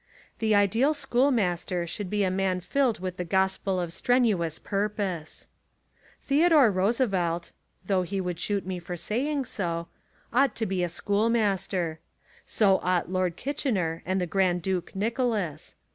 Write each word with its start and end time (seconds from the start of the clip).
The 0.39 0.55
ideal 0.55 0.95
schoolmaster 0.95 1.85
should 1.85 2.09
be 2.09 2.23
a 2.23 2.31
man 2.31 2.59
filled 2.59 2.97
with 2.99 3.17
the 3.17 3.23
gospel 3.23 3.79
of 3.79 3.91
strenu 3.91 4.43
ous 4.43 4.57
purpose. 4.57 5.47
Theodore 6.23 6.71
Roosevelt 6.71 7.51
(though 7.85 8.01
he 8.01 8.19
would 8.19 8.39
shoot 8.39 8.65
me 8.65 8.79
for 8.79 8.97
saying 8.97 9.45
so) 9.45 9.87
ought 10.33 10.55
to 10.55 10.65
be 10.65 10.81
a 10.83 10.89
schoolmaster. 10.89 11.99
So 12.47 12.79
ought 12.81 13.11
Lord 13.11 13.35
Kitchener 13.35 14.01
and 14.03 14.19
the 14.19 14.25
Grand 14.25 14.63
Duke 14.63 14.95
Nicholas. 14.95 15.75